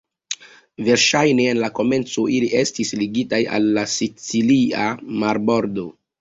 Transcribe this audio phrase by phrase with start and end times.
[0.85, 4.89] Verŝajne en la komenco ili estis ligitaj al la sicilia
[5.27, 5.87] marbordo.